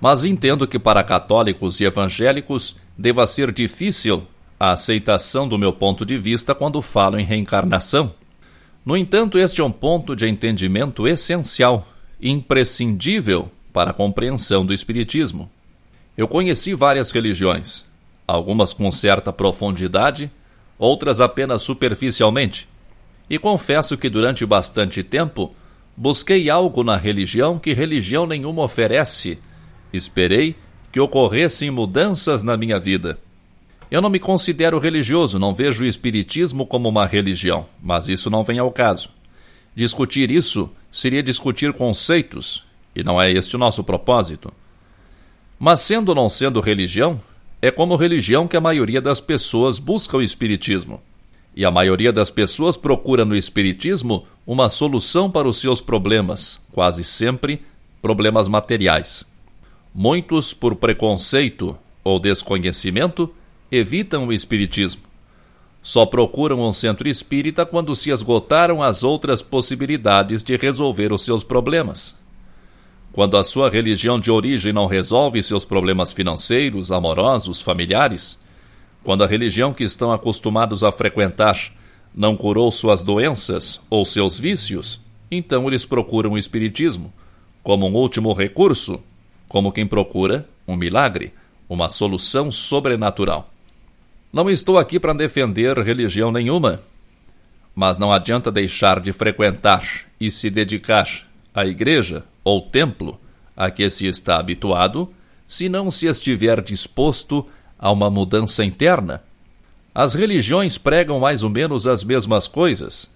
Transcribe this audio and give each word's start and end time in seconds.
Mas 0.00 0.24
entendo 0.24 0.66
que 0.66 0.78
para 0.78 1.02
católicos 1.02 1.80
e 1.80 1.84
evangélicos 1.84 2.76
deva 2.98 3.26
ser 3.26 3.50
difícil 3.50 4.26
a 4.58 4.72
aceitação 4.72 5.48
do 5.48 5.56
meu 5.56 5.72
ponto 5.72 6.04
de 6.04 6.18
vista 6.18 6.54
quando 6.54 6.82
falo 6.82 7.18
em 7.18 7.24
reencarnação. 7.24 8.12
No 8.84 8.96
entanto, 8.96 9.38
este 9.38 9.60
é 9.60 9.64
um 9.64 9.70
ponto 9.70 10.16
de 10.16 10.26
entendimento 10.28 11.06
essencial, 11.06 11.86
imprescindível 12.20 13.50
para 13.72 13.90
a 13.90 13.94
compreensão 13.94 14.66
do 14.66 14.74
Espiritismo. 14.74 15.48
Eu 16.16 16.26
conheci 16.26 16.74
várias 16.74 17.12
religiões, 17.12 17.84
algumas 18.26 18.72
com 18.72 18.90
certa 18.90 19.32
profundidade, 19.32 20.30
outras 20.76 21.20
apenas 21.20 21.62
superficialmente, 21.62 22.68
e 23.30 23.38
confesso 23.38 23.96
que 23.96 24.10
durante 24.10 24.44
bastante 24.44 25.02
tempo 25.02 25.54
busquei 25.96 26.50
algo 26.50 26.82
na 26.82 26.96
religião 26.96 27.58
que 27.60 27.72
religião 27.72 28.26
nenhuma 28.26 28.64
oferece. 28.64 29.38
Esperei 29.92 30.56
que 30.90 30.98
ocorressem 30.98 31.70
mudanças 31.70 32.42
na 32.42 32.56
minha 32.56 32.80
vida. 32.80 33.18
Eu 33.92 34.00
não 34.00 34.08
me 34.08 34.18
considero 34.18 34.78
religioso, 34.78 35.38
não 35.38 35.52
vejo 35.52 35.84
o 35.84 35.86
Espiritismo 35.86 36.64
como 36.64 36.88
uma 36.88 37.04
religião, 37.04 37.66
mas 37.82 38.08
isso 38.08 38.30
não 38.30 38.42
vem 38.42 38.58
ao 38.58 38.72
caso. 38.72 39.10
Discutir 39.76 40.30
isso 40.30 40.70
seria 40.90 41.22
discutir 41.22 41.74
conceitos, 41.74 42.64
e 42.96 43.04
não 43.04 43.20
é 43.20 43.30
este 43.30 43.54
o 43.54 43.58
nosso 43.58 43.84
propósito. 43.84 44.50
Mas 45.58 45.80
sendo 45.80 46.08
ou 46.08 46.14
não 46.14 46.30
sendo 46.30 46.58
religião, 46.58 47.20
é 47.60 47.70
como 47.70 47.94
religião 47.94 48.48
que 48.48 48.56
a 48.56 48.62
maioria 48.62 48.98
das 48.98 49.20
pessoas 49.20 49.78
busca 49.78 50.16
o 50.16 50.22
Espiritismo. 50.22 50.98
E 51.54 51.62
a 51.62 51.70
maioria 51.70 52.14
das 52.14 52.30
pessoas 52.30 52.78
procura 52.78 53.26
no 53.26 53.36
Espiritismo 53.36 54.24
uma 54.46 54.70
solução 54.70 55.30
para 55.30 55.46
os 55.46 55.60
seus 55.60 55.82
problemas, 55.82 56.66
quase 56.72 57.04
sempre 57.04 57.60
problemas 58.00 58.48
materiais. 58.48 59.30
Muitos, 59.94 60.54
por 60.54 60.76
preconceito 60.76 61.78
ou 62.02 62.18
desconhecimento, 62.18 63.30
evitam 63.72 64.26
o 64.26 64.32
espiritismo. 64.34 65.04
Só 65.80 66.04
procuram 66.04 66.60
um 66.60 66.72
centro 66.72 67.08
espírita 67.08 67.64
quando 67.64 67.94
se 67.96 68.10
esgotaram 68.10 68.82
as 68.82 69.02
outras 69.02 69.40
possibilidades 69.40 70.42
de 70.42 70.54
resolver 70.56 71.10
os 71.10 71.24
seus 71.24 71.42
problemas. 71.42 72.20
Quando 73.12 73.36
a 73.36 73.42
sua 73.42 73.70
religião 73.70 74.20
de 74.20 74.30
origem 74.30 74.74
não 74.74 74.86
resolve 74.86 75.42
seus 75.42 75.64
problemas 75.64 76.12
financeiros, 76.12 76.92
amorosos, 76.92 77.62
familiares, 77.62 78.40
quando 79.02 79.24
a 79.24 79.26
religião 79.26 79.72
que 79.72 79.82
estão 79.82 80.12
acostumados 80.12 80.84
a 80.84 80.92
frequentar 80.92 81.58
não 82.14 82.36
curou 82.36 82.70
suas 82.70 83.02
doenças 83.02 83.80
ou 83.88 84.04
seus 84.04 84.38
vícios, 84.38 85.00
então 85.30 85.66
eles 85.66 85.84
procuram 85.84 86.32
o 86.32 86.38
Espiritismo 86.38 87.12
como 87.62 87.86
um 87.86 87.94
último 87.94 88.32
recurso, 88.34 89.02
como 89.48 89.72
quem 89.72 89.86
procura 89.86 90.46
um 90.68 90.76
milagre, 90.76 91.32
uma 91.68 91.88
solução 91.88 92.52
sobrenatural. 92.52 93.51
Não 94.32 94.48
estou 94.48 94.78
aqui 94.78 94.98
para 94.98 95.12
defender 95.12 95.76
religião 95.76 96.32
nenhuma, 96.32 96.80
mas 97.74 97.98
não 97.98 98.10
adianta 98.10 98.50
deixar 98.50 98.98
de 98.98 99.12
frequentar 99.12 99.86
e 100.18 100.30
se 100.30 100.48
dedicar 100.48 101.06
à 101.54 101.66
igreja 101.66 102.24
ou 102.42 102.62
templo 102.62 103.20
a 103.54 103.70
que 103.70 103.90
se 103.90 104.06
está 104.06 104.38
habituado, 104.38 105.12
se 105.46 105.68
não 105.68 105.90
se 105.90 106.06
estiver 106.06 106.62
disposto 106.62 107.46
a 107.78 107.92
uma 107.92 108.10
mudança 108.10 108.64
interna. 108.64 109.22
As 109.94 110.14
religiões 110.14 110.78
pregam 110.78 111.20
mais 111.20 111.42
ou 111.42 111.50
menos 111.50 111.86
as 111.86 112.02
mesmas 112.02 112.48
coisas, 112.48 113.10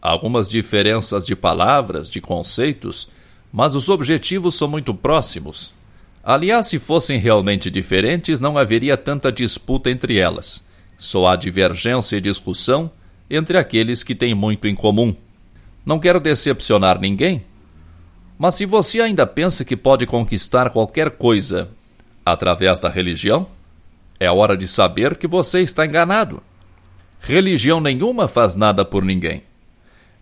algumas 0.00 0.48
diferenças 0.48 1.26
de 1.26 1.36
palavras, 1.36 2.08
de 2.08 2.22
conceitos, 2.22 3.08
mas 3.52 3.74
os 3.74 3.90
objetivos 3.90 4.54
são 4.54 4.66
muito 4.66 4.94
próximos. 4.94 5.74
Aliás, 6.24 6.66
se 6.66 6.78
fossem 6.78 7.18
realmente 7.18 7.70
diferentes, 7.70 8.40
não 8.40 8.56
haveria 8.56 8.96
tanta 8.96 9.30
disputa 9.30 9.90
entre 9.90 10.16
elas. 10.16 10.66
Só 10.96 11.26
há 11.26 11.36
divergência 11.36 12.16
e 12.16 12.20
discussão 12.20 12.90
entre 13.28 13.58
aqueles 13.58 14.02
que 14.02 14.14
têm 14.14 14.34
muito 14.34 14.66
em 14.66 14.74
comum. 14.74 15.14
Não 15.84 15.98
quero 15.98 16.18
decepcionar 16.18 16.98
ninguém, 16.98 17.44
mas 18.38 18.54
se 18.54 18.64
você 18.64 19.02
ainda 19.02 19.26
pensa 19.26 19.66
que 19.66 19.76
pode 19.76 20.06
conquistar 20.06 20.70
qualquer 20.70 21.10
coisa 21.10 21.68
através 22.24 22.80
da 22.80 22.88
religião, 22.88 23.46
é 24.18 24.30
hora 24.30 24.56
de 24.56 24.66
saber 24.66 25.16
que 25.16 25.26
você 25.26 25.60
está 25.60 25.84
enganado. 25.84 26.42
Religião 27.20 27.82
nenhuma 27.82 28.28
faz 28.28 28.56
nada 28.56 28.82
por 28.82 29.04
ninguém. 29.04 29.42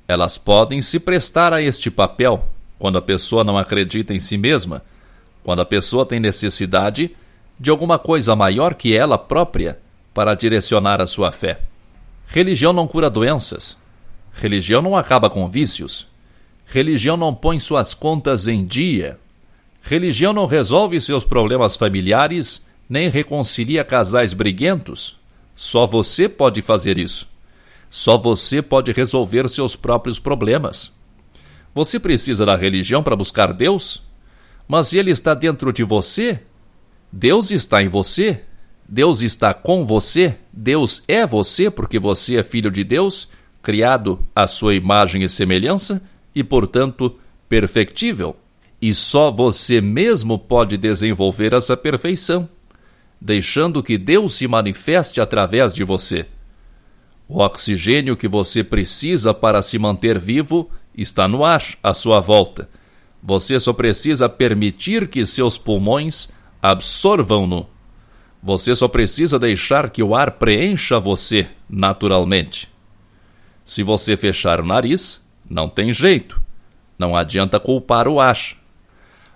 Elas 0.09 0.37
podem 0.37 0.83
se 0.83 0.99
prestar 0.99 1.53
a 1.53 1.63
este 1.63 1.93
papel 1.93 2.45
quando 2.77 2.99
a 2.99 3.03
pessoa 3.03 3.45
não 3.45 3.57
acredita 3.57 4.13
em 4.13 4.19
si 4.19 4.37
mesma 4.37 4.83
quando 5.43 5.61
a 5.61 5.67
pessoa 5.67 6.07
tem 6.07 6.21
necessidade 6.21 7.15
de 7.59 7.71
alguma 7.71 7.99
coisa 7.99 8.35
maior 8.35 8.75
que 8.75 8.95
ela 8.97 9.19
própria 9.19 9.79
para 10.15 10.35
direcionar 10.35 11.01
a 11.01 11.07
sua 11.07 11.33
fé. 11.33 11.61
Religião 12.27 12.73
não 12.73 12.89
cura 12.89 13.11
doenças. 13.11 13.77
Religião 14.33 14.81
não 14.81 14.97
acaba 14.97 15.29
com 15.29 15.49
vícios. 15.49 16.07
Religião 16.67 17.17
não 17.17 17.35
põe 17.35 17.59
suas 17.59 17.93
contas 17.93 18.49
em 18.49 18.65
dia. 18.65 19.19
Religião 19.83 20.33
não 20.33 20.47
resolve 20.47 21.01
seus 21.01 21.25
problemas 21.25 21.77
familiares 21.77 22.67
nem 22.89 23.09
reconcilia 23.09 23.85
casais 23.85 24.33
briguentos. 24.33 25.19
Só 25.55 25.87
você 25.87 26.29
pode 26.29 26.61
fazer 26.63 26.99
isso. 26.99 27.29
Só 27.89 28.17
você 28.17 28.63
pode 28.63 28.93
resolver 28.93 29.49
seus 29.49 29.77
próprios 29.77 30.19
problemas. 30.19 30.93
Você 31.75 31.99
precisa 31.99 32.45
da 32.45 32.57
religião 32.57 33.03
para 33.03 33.17
buscar 33.17 33.53
Deus? 33.53 34.03
Mas 34.67 34.93
ele 34.93 35.11
está 35.11 35.35
dentro 35.35 35.73
de 35.73 35.83
você, 35.83 36.41
Deus 37.13 37.51
está 37.51 37.83
em 37.83 37.89
você, 37.89 38.43
Deus 38.89 39.21
está 39.23 39.53
com 39.53 39.85
você, 39.85 40.37
Deus 40.53 41.03
é 41.07 41.27
você 41.27 41.71
porque 41.71 41.99
você 41.99 42.37
é 42.37 42.43
filho 42.43 42.71
de 42.71 42.85
Deus, 42.85 43.29
criado 43.63 44.27
à 44.35 44.47
sua 44.47 44.75
imagem 44.75 45.23
e 45.23 45.29
semelhança 45.29 46.03
e, 46.35 46.43
portanto, 46.43 47.17
perfectível. 47.49 48.37
E 48.81 48.93
só 48.93 49.31
você 49.31 49.81
mesmo 49.81 50.39
pode 50.39 50.77
desenvolver 50.77 51.53
essa 51.53 51.77
perfeição, 51.77 52.49
deixando 53.21 53.83
que 53.83 53.97
Deus 53.97 54.35
se 54.35 54.49
manifeste 54.49 55.21
através 55.21 55.75
de 55.75 55.85
você. 55.85 56.27
O 57.29 57.41
oxigênio 57.41 58.17
que 58.17 58.27
você 58.27 58.65
precisa 58.65 59.33
para 59.33 59.63
se 59.63 59.79
manter 59.79 60.19
vivo 60.19 60.71
está 60.97 61.29
no 61.29 61.45
ar 61.45 61.63
à 61.83 61.95
sua 61.95 62.21
volta 62.21 62.69
você 63.23 63.61
só 63.61 63.73
precisa 63.73 64.29
permitir 64.29 65.07
que 65.07 65.25
seus 65.25 65.57
pulmões 65.57 66.31
absorvam-no. 66.61 67.69
Você 68.43 68.75
só 68.75 68.89
precisa 68.89 69.39
deixar 69.39 69.91
que 69.91 70.03
o 70.03 70.17
ar 70.17 70.33
preencha 70.33 70.99
você 70.99 71.49
naturalmente. 71.71 72.69
Se 73.65 73.85
você 73.85 74.17
fechar 74.17 74.61
o 74.61 74.67
nariz, 74.67 75.25
não 75.49 75.69
tem 75.69 75.93
jeito. 75.93 76.43
Não 76.99 77.15
adianta 77.15 77.61
culpar 77.61 78.09
o 78.09 78.19
ar. 78.19 78.37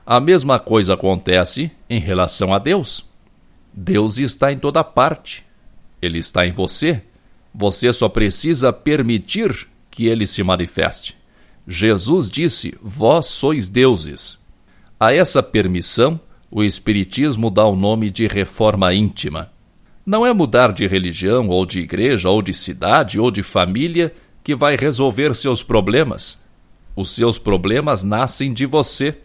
A 0.04 0.18
mesma 0.18 0.58
coisa 0.58 0.94
acontece 0.94 1.70
em 1.88 2.00
relação 2.00 2.52
a 2.52 2.58
Deus. 2.58 3.04
Deus 3.72 4.18
está 4.18 4.52
em 4.52 4.58
toda 4.58 4.82
parte. 4.82 5.44
Ele 6.02 6.18
está 6.18 6.44
em 6.44 6.50
você. 6.50 7.02
Você 7.54 7.92
só 7.92 8.08
precisa 8.08 8.72
permitir 8.72 9.68
que 9.90 10.06
ele 10.06 10.26
se 10.26 10.42
manifeste. 10.42 11.16
Jesus 11.66 12.30
disse: 12.30 12.74
Vós 12.80 13.26
sois 13.26 13.68
deuses. 13.68 14.38
A 14.98 15.12
essa 15.12 15.42
permissão, 15.42 16.18
o 16.50 16.62
Espiritismo 16.62 17.50
dá 17.50 17.66
o 17.66 17.74
nome 17.74 18.10
de 18.10 18.26
reforma 18.26 18.94
íntima. 18.94 19.50
Não 20.04 20.24
é 20.24 20.32
mudar 20.32 20.72
de 20.72 20.86
religião, 20.86 21.48
ou 21.48 21.66
de 21.66 21.80
igreja, 21.80 22.30
ou 22.30 22.40
de 22.40 22.54
cidade, 22.54 23.18
ou 23.18 23.30
de 23.30 23.42
família 23.42 24.14
que 24.44 24.54
vai 24.54 24.76
resolver 24.76 25.34
seus 25.34 25.62
problemas. 25.62 26.40
Os 26.94 27.10
seus 27.10 27.36
problemas 27.36 28.04
nascem 28.04 28.54
de 28.54 28.64
você. 28.64 29.18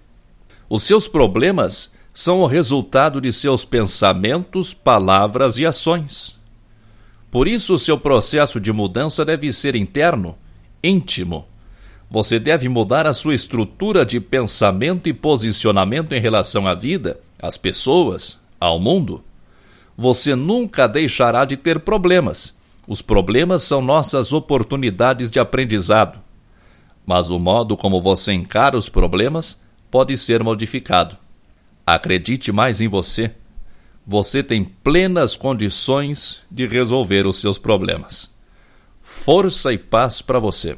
Os 0.68 0.82
seus 0.84 1.08
problemas 1.08 1.94
são 2.14 2.42
o 2.42 2.48
resultado 2.48 3.22
de 3.22 3.32
seus 3.32 3.64
pensamentos, 3.64 4.74
palavras 4.74 5.58
e 5.58 5.66
ações. 5.66 6.40
Por 7.30 7.48
isso, 7.48 7.76
o 7.76 7.80
seu 7.80 7.98
processo 7.98 8.60
de 8.60 8.74
mudança 8.74 9.24
deve 9.24 9.54
ser 9.54 9.76
interno, 9.76 10.36
íntimo. 10.84 11.46
Você 12.12 12.38
deve 12.38 12.68
mudar 12.68 13.08
a 13.08 13.14
sua 13.14 13.34
estrutura 13.34 14.06
de 14.06 14.20
pensamento 14.20 15.08
e 15.08 15.14
posicionamento 15.14 16.12
em 16.12 16.20
relação 16.20 16.68
à 16.68 16.76
vida, 16.76 17.20
às 17.42 17.58
pessoas, 17.58 18.38
ao 18.60 18.80
mundo. 18.80 19.24
Você 19.98 20.36
nunca 20.36 20.88
deixará 20.88 21.46
de 21.46 21.58
ter 21.58 21.80
problemas. 21.80 22.60
Os 22.88 23.02
problemas 23.02 23.64
são 23.64 23.82
nossas 23.82 24.34
oportunidades 24.34 25.32
de 25.32 25.40
aprendizado. 25.40 26.20
Mas 27.06 27.30
o 27.30 27.40
modo 27.40 27.78
como 27.78 28.02
você 28.02 28.34
encara 28.34 28.78
os 28.78 28.90
problemas 28.90 29.64
pode 29.90 30.18
ser 30.18 30.44
modificado. 30.44 31.18
Acredite 31.88 32.52
mais 32.52 32.82
em 32.82 32.88
você 32.88 33.34
você 34.06 34.42
tem 34.42 34.64
plenas 34.64 35.36
condições 35.36 36.40
de 36.50 36.66
resolver 36.66 37.26
os 37.28 37.40
seus 37.40 37.58
problemas. 37.58 38.34
Força 39.02 39.72
e 39.72 39.78
paz 39.78 40.22
para 40.22 40.40
você. 40.40 40.78